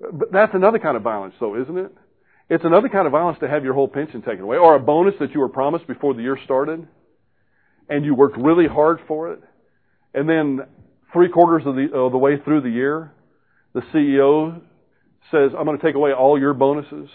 [0.00, 1.92] But that's another kind of violence, though, isn't it?
[2.50, 5.14] It's another kind of violence to have your whole pension taken away, or a bonus
[5.20, 6.86] that you were promised before the year started,
[7.88, 9.40] and you worked really hard for it,
[10.14, 10.60] and then
[11.12, 13.12] three quarters of the, of the way through the year,
[13.74, 14.60] the CEO
[15.30, 17.10] says, I'm going to take away all your bonuses.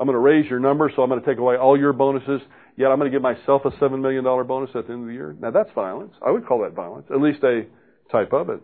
[0.00, 2.40] I'm going to raise your number, so I'm going to take away all your bonuses.
[2.76, 5.14] Yet I'm going to give myself a $7 million bonus at the end of the
[5.14, 5.36] year.
[5.40, 6.14] Now that's violence.
[6.24, 7.06] I would call that violence.
[7.10, 7.66] At least a
[8.10, 8.60] type of it.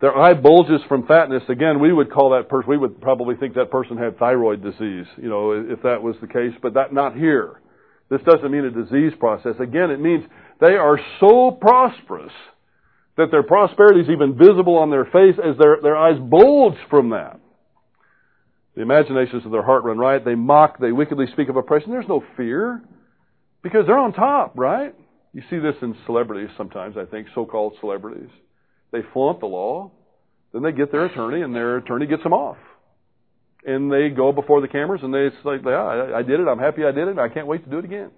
[0.00, 1.42] Their eye bulges from fatness.
[1.48, 5.06] Again, we would call that person, we would probably think that person had thyroid disease,
[5.16, 7.60] you know, if that was the case, but that, not here.
[8.08, 9.54] This doesn't mean a disease process.
[9.60, 10.24] Again, it means
[10.60, 12.32] they are so prosperous
[13.16, 17.10] that their prosperity is even visible on their face as their, their eyes bulge from
[17.10, 17.38] that.
[18.74, 20.24] The imaginations of their heart run riot.
[20.24, 21.90] They mock, they wickedly speak of oppression.
[21.90, 22.82] There's no fear
[23.62, 24.94] because they're on top, right?
[25.34, 28.30] You see this in celebrities sometimes, I think, so-called celebrities.
[28.92, 29.92] They flaunt the law.
[30.52, 32.56] Then they get their attorney, and their attorney gets them off.
[33.64, 36.48] And they go before the cameras, and they say, yeah, I, I did it.
[36.48, 37.18] I'm happy I did it.
[37.18, 38.10] I can't wait to do it again.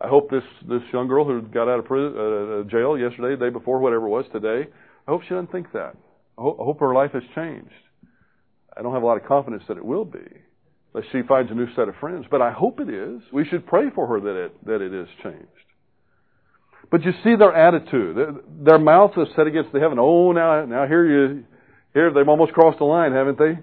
[0.00, 3.46] I hope this this young girl who got out of prison, uh, jail yesterday, the
[3.46, 4.68] day before, whatever it was, today,
[5.06, 5.96] I hope she doesn't think that.
[6.38, 7.72] I hope, I hope her life has changed.
[8.76, 10.28] I don't have a lot of confidence that it will be,
[10.92, 12.26] unless she finds a new set of friends.
[12.30, 13.22] But I hope it is.
[13.32, 15.65] We should pray for her that it that it is changed.
[16.90, 18.16] But you see their attitude.
[18.62, 19.98] Their mouth is set against the heaven.
[20.00, 21.44] Oh, now, now here you,
[21.94, 23.58] here they've almost crossed the line, haven't they?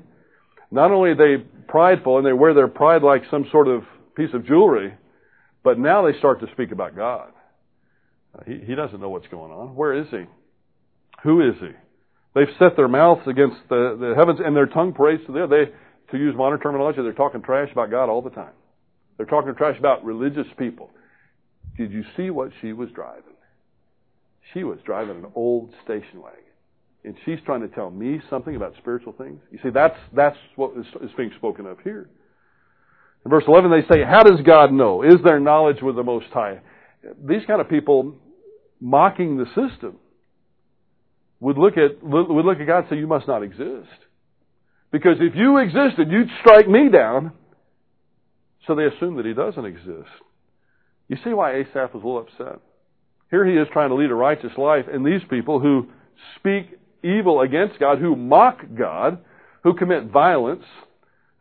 [0.71, 3.83] Not only are they prideful and they wear their pride like some sort of
[4.15, 4.93] piece of jewelry,
[5.63, 7.29] but now they start to speak about God.
[8.37, 9.75] Uh, he, he doesn't know what's going on.
[9.75, 10.25] Where is he?
[11.23, 11.69] Who is he?
[12.35, 15.71] They've set their mouths against the, the heavens and their tongue parades to the They,
[16.11, 18.53] to use modern terminology, they're talking trash about God all the time.
[19.17, 20.89] They're talking trash about religious people.
[21.77, 23.23] Did you see what she was driving?
[24.53, 26.39] She was driving an old station wagon.
[27.05, 29.41] And she's trying to tell me something about spiritual things.
[29.51, 32.09] You see, that's, that's what is, is being spoken of here.
[33.25, 35.03] In verse 11, they say, How does God know?
[35.03, 36.59] Is there knowledge with the Most High?
[37.25, 38.15] These kind of people
[38.79, 39.97] mocking the system
[41.39, 43.89] would look at, would look at God and say, You must not exist.
[44.91, 47.33] Because if you existed, you'd strike me down.
[48.67, 50.09] So they assume that he doesn't exist.
[51.07, 52.59] You see why Asaph was a little upset?
[53.29, 55.89] Here he is trying to lead a righteous life, and these people who
[56.37, 59.19] speak evil against God, who mock God,
[59.63, 60.63] who commit violence,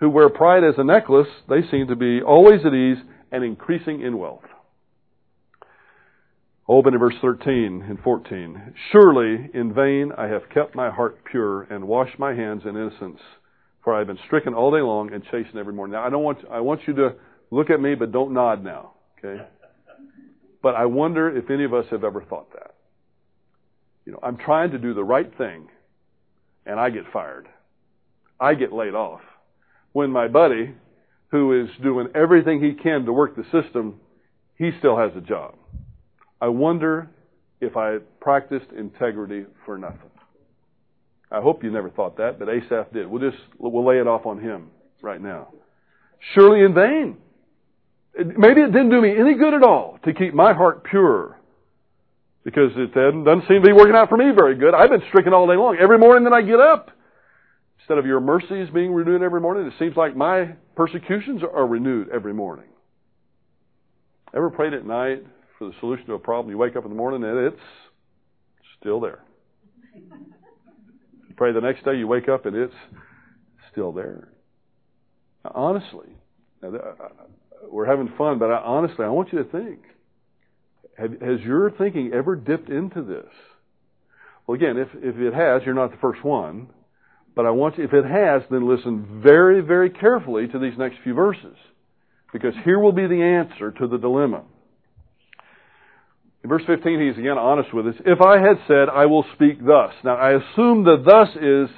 [0.00, 2.98] who wear pride as a necklace, they seem to be always at ease
[3.30, 4.42] and increasing in wealth.
[6.68, 8.74] Open in verse 13 and 14.
[8.90, 13.20] Surely in vain I have kept my heart pure and washed my hands in innocence,
[13.82, 15.92] for I have been stricken all day long and chastened every morning.
[15.92, 17.14] Now I don't want I want you to
[17.50, 18.91] look at me, but don't nod now.
[19.24, 19.42] Okay?
[20.62, 22.74] But I wonder if any of us have ever thought that.
[24.06, 25.68] You know, I'm trying to do the right thing,
[26.66, 27.48] and I get fired.
[28.40, 29.20] I get laid off.
[29.92, 30.74] When my buddy,
[31.30, 34.00] who is doing everything he can to work the system,
[34.56, 35.54] he still has a job.
[36.40, 37.08] I wonder
[37.60, 40.10] if I practiced integrity for nothing.
[41.30, 43.06] I hope you never thought that, but Asaph did.
[43.06, 45.48] We'll just we'll lay it off on him right now.
[46.34, 47.16] Surely in vain.
[48.14, 51.38] Maybe it didn't do me any good at all to keep my heart pure.
[52.44, 54.74] Because it doesn't seem to be working out for me very good.
[54.74, 55.76] I've been stricken all day long.
[55.80, 56.90] Every morning that I get up,
[57.78, 62.08] instead of your mercies being renewed every morning, it seems like my persecutions are renewed
[62.12, 62.66] every morning.
[64.34, 65.24] Ever prayed at night
[65.58, 66.50] for the solution to a problem?
[66.50, 67.62] You wake up in the morning and it's
[68.80, 69.20] still there.
[69.94, 72.74] You pray the next day, you wake up and it's
[73.70, 74.28] still there.
[75.44, 76.08] Now, honestly,
[76.62, 76.72] now,
[77.70, 79.80] we're having fun, but I, honestly, I want you to think.
[80.98, 83.30] Have, has your thinking ever dipped into this?
[84.46, 86.68] Well, again, if, if it has, you're not the first one.
[87.34, 90.96] But I want you, if it has, then listen very, very carefully to these next
[91.02, 91.56] few verses.
[92.32, 94.44] Because here will be the answer to the dilemma.
[96.42, 97.94] In verse 15, he's again honest with us.
[98.04, 99.92] If I had said, I will speak thus.
[100.02, 101.74] Now, I assume that thus is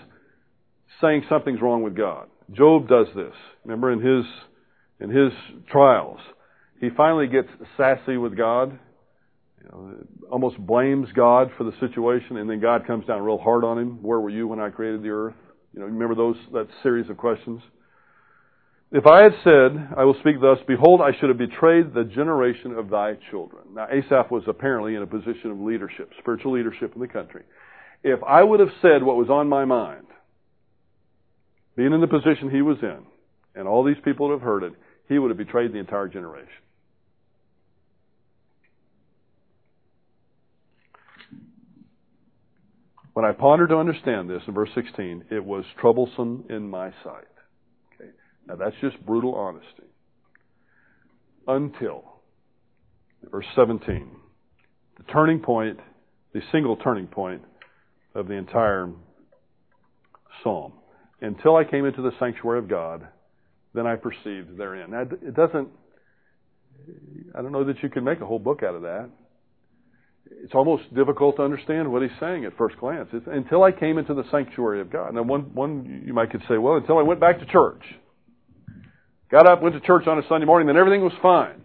[1.00, 2.28] saying something's wrong with God.
[2.50, 3.34] Job does this.
[3.64, 4.24] Remember in his
[5.04, 5.32] in his
[5.70, 6.18] trials.
[6.80, 8.78] He finally gets sassy with God,
[9.62, 9.94] you know,
[10.30, 14.02] almost blames God for the situation, and then God comes down real hard on him.
[14.02, 15.36] Where were you when I created the earth?
[15.72, 17.60] You know, remember those that series of questions?
[18.92, 22.72] If I had said, I will speak thus, behold, I should have betrayed the generation
[22.76, 23.64] of thy children.
[23.74, 27.42] Now, Asaph was apparently in a position of leadership, spiritual leadership in the country.
[28.02, 30.06] If I would have said what was on my mind,
[31.76, 32.98] being in the position he was in,
[33.56, 34.74] and all these people would have heard it,
[35.08, 36.48] he would have betrayed the entire generation.
[43.14, 47.24] When I pondered to understand this in verse 16, it was troublesome in my sight.
[47.94, 48.10] Okay.
[48.48, 49.84] Now that's just brutal honesty.
[51.46, 52.02] Until,
[53.30, 54.08] verse 17,
[54.96, 55.78] the turning point,
[56.32, 57.42] the single turning point
[58.16, 58.90] of the entire
[60.42, 60.72] psalm.
[61.20, 63.06] Until I came into the sanctuary of God,
[63.74, 64.90] then I perceived therein.
[64.92, 65.68] Now, it doesn't,
[67.36, 69.10] I don't know that you can make a whole book out of that.
[70.42, 73.08] It's almost difficult to understand what he's saying at first glance.
[73.12, 75.14] It's, until I came into the sanctuary of God.
[75.14, 77.82] Now, one, one, you might could say, well, until I went back to church.
[79.30, 81.60] Got up, went to church on a Sunday morning, then everything was fine.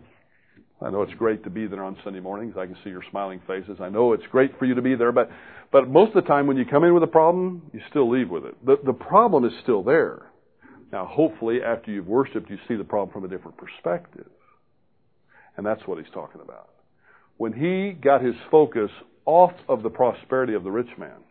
[0.81, 2.55] I know it's great to be there on Sunday mornings.
[2.57, 3.79] I can see your smiling faces.
[3.81, 5.29] I know it's great for you to be there, but,
[5.71, 8.29] but most of the time when you come in with a problem, you still leave
[8.29, 8.65] with it.
[8.65, 10.28] The, the problem is still there.
[10.91, 14.29] Now, hopefully, after you've worshiped, you see the problem from a different perspective.
[15.57, 16.69] And that's what he's talking about.
[17.37, 18.89] When he got his focus
[19.25, 21.23] off of the prosperity of the rich man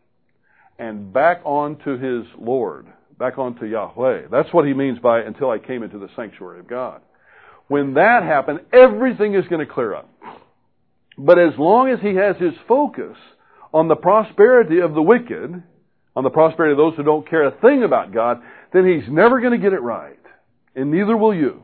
[0.79, 2.87] and back onto his Lord,
[3.19, 6.69] back onto Yahweh, that's what he means by until I came into the sanctuary of
[6.69, 7.01] God.
[7.67, 10.09] When that happened, everything is going to clear up.
[11.19, 13.17] But as long as he has his focus
[13.75, 15.63] on the prosperity of the wicked,
[16.15, 18.41] on the prosperity of those who don't care a thing about God,
[18.73, 20.19] then he's never going to get it right.
[20.75, 21.63] And neither will you.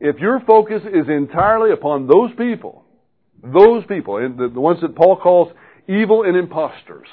[0.00, 2.84] If your focus is entirely upon those people,
[3.42, 5.52] those people, and the, the ones that Paul calls
[5.88, 7.08] evil and impostors,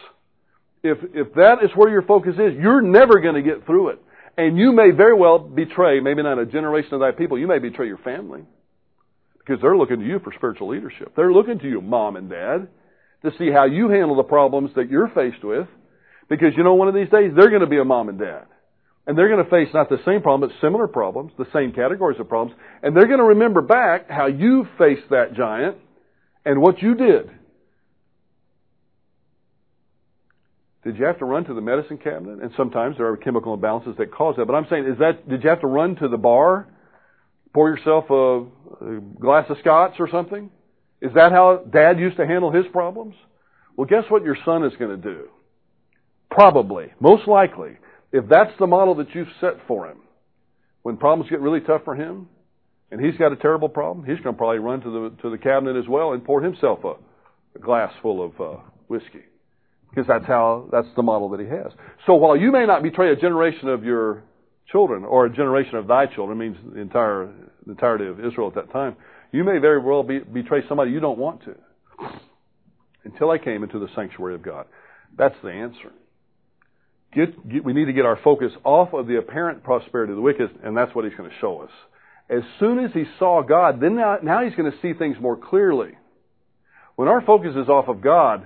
[0.83, 4.01] if, if that is where your focus is, you're never going to get through it.
[4.37, 7.59] And you may very well betray, maybe not a generation of thy people, you may
[7.59, 8.41] betray your family.
[9.37, 11.13] Because they're looking to you for spiritual leadership.
[11.15, 12.69] They're looking to you, mom and dad,
[13.23, 15.67] to see how you handle the problems that you're faced with.
[16.29, 18.45] Because you know, one of these days, they're going to be a mom and dad.
[19.09, 22.19] And they're going to face not the same problem, but similar problems, the same categories
[22.19, 22.55] of problems.
[22.83, 25.77] And they're going to remember back how you faced that giant
[26.45, 27.31] and what you did.
[30.83, 32.43] Did you have to run to the medicine cabinet?
[32.43, 34.45] And sometimes there are chemical imbalances that cause that.
[34.45, 36.67] But I'm saying, is that, did you have to run to the bar?
[37.51, 38.45] Pour yourself a,
[38.85, 40.51] a glass of scotch or something?
[41.01, 43.15] Is that how dad used to handle his problems?
[43.75, 45.29] Well, guess what your son is going to do?
[46.29, 47.71] Probably, most likely,
[48.11, 49.97] if that's the model that you've set for him,
[50.81, 52.27] when problems get really tough for him,
[52.91, 55.37] and he's got a terrible problem, he's going to probably run to the to the
[55.37, 56.93] cabinet as well and pour himself a,
[57.55, 59.23] a glass full of uh, whiskey,
[59.89, 61.71] because that's how that's the model that he has.
[62.07, 64.23] So while you may not betray a generation of your
[64.71, 67.31] children or a generation of thy children, means the entire
[67.65, 68.95] the entirety of Israel at that time,
[69.31, 71.55] you may very well be, betray somebody you don't want to.
[73.03, 74.65] Until I came into the sanctuary of God,
[75.17, 75.91] that's the answer.
[77.13, 80.21] Get, get, we need to get our focus off of the apparent prosperity of the
[80.21, 81.71] wicked, and that's what he's going to show us.
[82.29, 85.35] As soon as he saw God, then now, now he's going to see things more
[85.35, 85.91] clearly.
[86.95, 88.45] When our focus is off of God,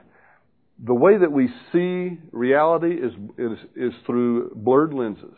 [0.82, 5.36] the way that we see reality is, is, is through blurred lenses.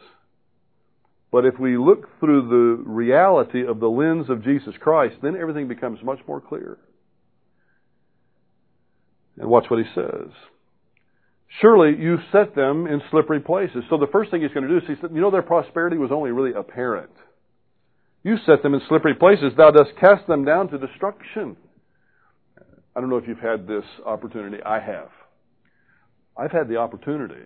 [1.31, 5.67] But if we look through the reality of the lens of Jesus Christ, then everything
[5.67, 6.77] becomes much more clear.
[9.37, 10.29] And watch what he says.
[11.61, 13.83] Surely you set them in slippery places.
[13.89, 15.97] So the first thing he's going to do is he said, you know, their prosperity
[15.97, 17.11] was only really apparent.
[18.23, 19.53] You set them in slippery places.
[19.55, 21.55] Thou dost cast them down to destruction.
[22.95, 24.61] I don't know if you've had this opportunity.
[24.63, 25.09] I have.
[26.37, 27.45] I've had the opportunity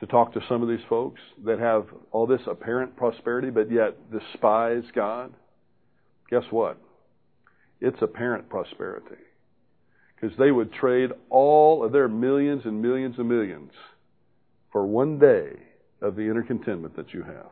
[0.00, 3.96] to talk to some of these folks that have all this apparent prosperity but yet
[4.10, 5.32] despise God.
[6.30, 6.78] Guess what?
[7.80, 9.16] It's apparent prosperity
[10.20, 13.72] because they would trade all of their millions and millions and millions
[14.72, 15.50] for one day
[16.00, 17.50] of the inner contentment that you have.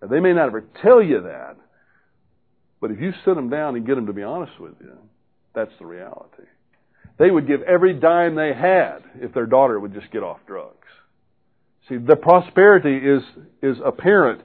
[0.00, 1.56] And they may not ever tell you that,
[2.80, 4.96] but if you sit them down and get them to be honest with you,
[5.54, 6.44] that's the reality.
[7.18, 10.76] They would give every dime they had if their daughter would just get off drugs.
[11.88, 13.22] See, the prosperity is,
[13.62, 14.42] is apparent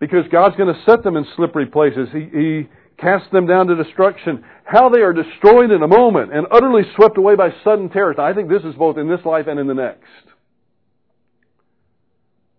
[0.00, 2.08] because God's going to set them in slippery places.
[2.12, 4.44] He, he cast them down to destruction.
[4.64, 8.16] How they are destroyed in a moment and utterly swept away by sudden terrors.
[8.18, 10.04] I think this is both in this life and in the next.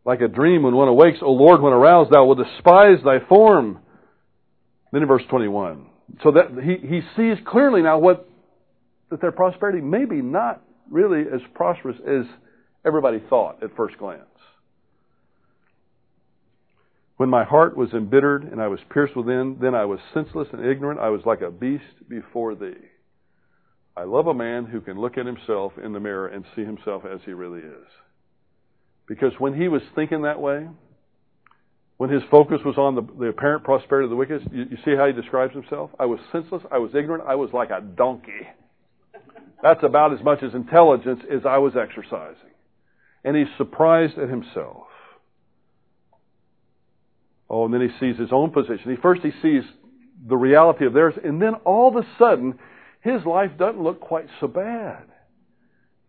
[0.05, 3.79] Like a dream when one awakes, O Lord, when aroused, thou wilt despise thy form.
[4.91, 5.85] Then in verse 21.
[6.23, 8.27] So that he, he sees clearly now what,
[9.11, 12.25] that their prosperity may be not really as prosperous as
[12.85, 14.23] everybody thought at first glance.
[17.19, 20.65] When my heart was embittered and I was pierced within, then I was senseless and
[20.65, 21.01] ignorant.
[21.01, 22.79] I was like a beast before thee.
[23.97, 27.03] I love a man who can look at himself in the mirror and see himself
[27.03, 27.87] as he really is.
[29.05, 30.69] Because when he was thinking that way,
[31.97, 34.95] when his focus was on the, the apparent prosperity of the wicked, you, you see
[34.95, 35.89] how he describes himself?
[35.99, 38.47] I was senseless, I was ignorant, I was like a donkey.
[39.61, 42.55] That's about as much as intelligence as I was exercising.
[43.25, 44.85] And he's surprised at himself.
[47.49, 48.91] Oh, and then he sees his own position.
[48.91, 49.63] He first he sees
[50.27, 52.59] the reality of theirs, and then all of a sudden,
[53.01, 55.03] his life doesn't look quite so bad.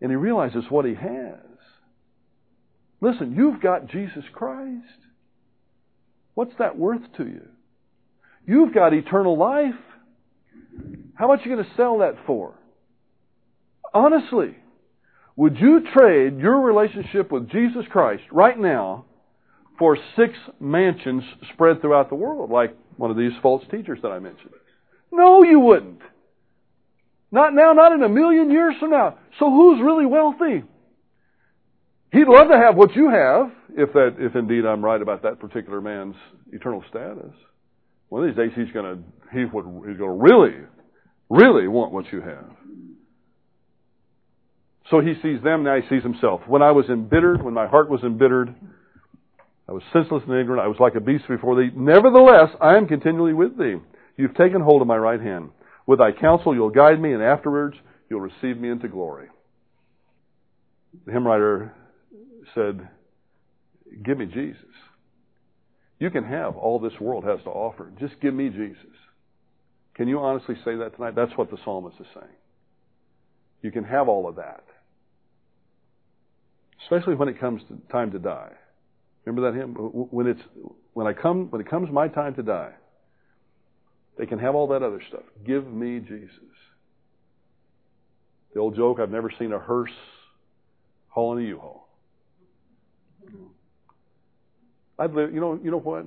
[0.01, 1.39] And he realizes what he has.
[2.99, 4.85] Listen, you've got Jesus Christ.
[6.33, 7.47] What's that worth to you?
[8.45, 9.75] You've got eternal life.
[11.15, 12.55] How much are you going to sell that for?
[13.93, 14.55] Honestly,
[15.35, 19.05] would you trade your relationship with Jesus Christ right now
[19.81, 21.23] for six mansions
[21.53, 24.51] spread throughout the world, like one of these false teachers that I mentioned?
[25.11, 26.01] No, you wouldn't.
[27.31, 29.17] Not now, not in a million years from now.
[29.39, 30.63] So who's really wealthy?
[32.11, 35.39] He'd love to have what you have, if that, if indeed I'm right about that
[35.39, 36.15] particular man's
[36.51, 37.33] eternal status.
[38.09, 38.99] One of these days he's gonna,
[39.33, 40.57] he would, he's gonna really,
[41.27, 42.51] really want what you have.
[44.91, 46.41] So he sees them, now he sees himself.
[46.45, 48.53] When I was embittered, when my heart was embittered,
[49.71, 51.69] I was senseless and ignorant, I was like a beast before thee.
[51.73, 53.75] Nevertheless, I am continually with thee.
[54.17, 55.51] You've taken hold of my right hand.
[55.87, 57.77] With thy counsel you'll guide me, and afterwards
[58.09, 59.29] you'll receive me into glory.
[61.05, 61.73] The hymn writer
[62.53, 62.85] said,
[64.03, 64.59] Give me Jesus.
[65.99, 67.93] You can have all this world has to offer.
[67.97, 68.97] Just give me Jesus.
[69.93, 71.15] Can you honestly say that tonight?
[71.15, 72.35] That's what the psalmist is saying.
[73.61, 74.65] You can have all of that.
[76.83, 78.51] Especially when it comes to time to die.
[79.25, 79.73] Remember that hymn?
[79.73, 80.41] When it's
[80.93, 82.73] when I come when it comes my time to die,
[84.17, 85.23] they can have all that other stuff.
[85.45, 86.39] Give me Jesus.
[88.53, 89.91] The old joke, I've never seen a hearse
[91.07, 91.87] hauling a U-Haul.
[94.99, 96.05] I'd live, you know, you know what?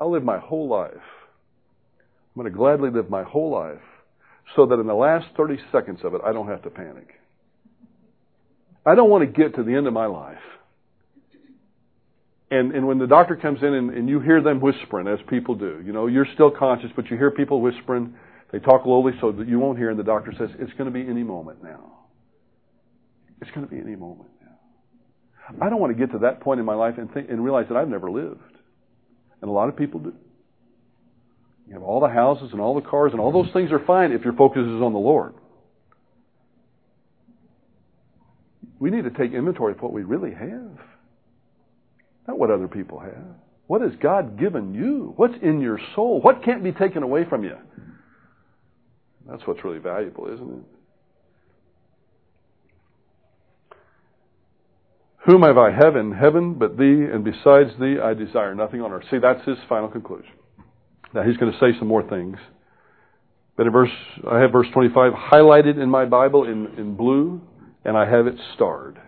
[0.00, 0.92] I'll live my whole life.
[0.94, 3.82] I'm going to gladly live my whole life
[4.56, 7.08] so that in the last 30 seconds of it, I don't have to panic.
[8.86, 10.38] I don't want to get to the end of my life.
[12.50, 15.54] And, and when the doctor comes in and, and you hear them whispering, as people
[15.54, 18.14] do, you know, you're still conscious, but you hear people whispering.
[18.52, 20.90] They talk lowly so that you won't hear, and the doctor says, it's going to
[20.90, 21.98] be any moment now.
[23.42, 24.30] It's going to be any moment.
[24.40, 25.66] Now.
[25.66, 27.66] I don't want to get to that point in my life and think and realize
[27.68, 28.40] that I've never lived.
[29.42, 30.14] And a lot of people do.
[31.68, 34.12] You have all the houses and all the cars and all those things are fine
[34.12, 35.34] if your focus is on the Lord.
[38.78, 40.78] We need to take inventory of what we really have.
[42.28, 43.24] Not what other people have.
[43.66, 45.14] What has God given you?
[45.16, 46.20] What's in your soul?
[46.20, 47.56] What can't be taken away from you?
[49.28, 50.64] That's what's really valuable, isn't it?
[55.26, 59.04] Whom have I heaven, heaven but thee, and besides thee I desire nothing on earth.
[59.10, 60.32] See, that's his final conclusion.
[61.12, 62.38] Now he's going to say some more things.
[63.56, 63.90] But in verse,
[64.30, 67.40] I have verse 25 highlighted in my Bible in, in blue,
[67.84, 68.98] and I have it starred.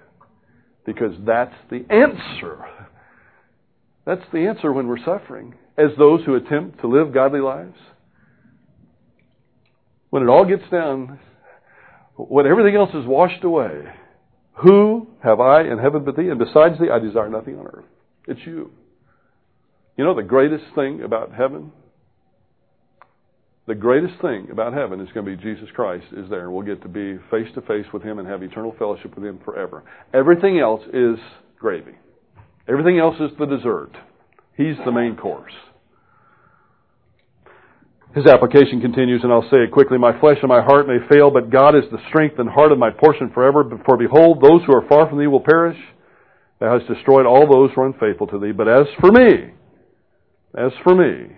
[0.84, 2.66] Because that's the answer.
[4.10, 5.54] That's the answer when we're suffering.
[5.78, 7.76] As those who attempt to live godly lives.
[10.08, 11.20] When it all gets down,
[12.16, 13.84] when everything else is washed away,
[14.54, 16.28] who have I in heaven but thee?
[16.28, 17.84] And besides thee, I desire nothing on earth.
[18.26, 18.72] It's you.
[19.96, 21.70] You know the greatest thing about heaven?
[23.68, 26.50] The greatest thing about heaven is going to be Jesus Christ is there.
[26.50, 29.38] We'll get to be face to face with Him and have eternal fellowship with Him
[29.44, 29.84] forever.
[30.12, 31.16] Everything else is
[31.60, 31.94] gravy.
[32.70, 33.90] Everything else is the dessert.
[34.56, 35.52] He's the main course.
[38.14, 39.98] His application continues, and I'll say it quickly.
[39.98, 42.78] My flesh and my heart may fail, but God is the strength and heart of
[42.78, 43.64] my portion forever.
[43.84, 45.78] For behold, those who are far from thee will perish.
[46.60, 48.52] Thou hast destroyed all those who are unfaithful to thee.
[48.52, 49.52] But as for me,
[50.56, 51.34] as for me,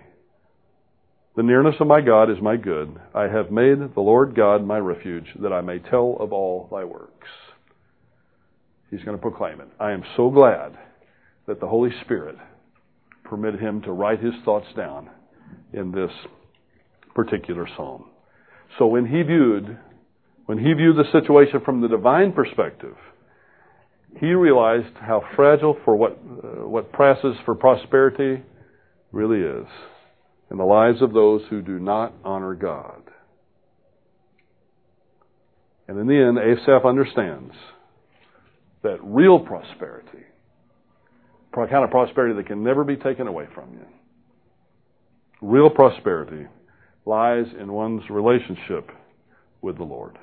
[1.35, 2.99] the nearness of my God is my good.
[3.15, 6.83] I have made the Lord God my refuge, that I may tell of all thy
[6.83, 7.29] works.
[8.91, 9.69] He's going to proclaim it.
[9.79, 10.77] I am so glad
[11.47, 12.35] that the Holy Spirit
[13.23, 15.09] permitted him to write his thoughts down
[15.73, 16.11] in this
[17.15, 18.05] particular psalm.
[18.77, 19.77] So when he viewed,
[20.45, 22.95] when he viewed the situation from the divine perspective,
[24.19, 28.43] he realized how fragile for what, uh, what passes for prosperity
[29.11, 29.67] really is
[30.51, 33.01] in the lives of those who do not honor God.
[35.87, 37.53] And in the end, Asaph understands
[38.83, 40.25] that real prosperity,
[41.53, 43.85] kind of prosperity that can never be taken away from you,
[45.41, 46.47] real prosperity
[47.05, 48.89] lies in one's relationship
[49.61, 50.17] with the Lord.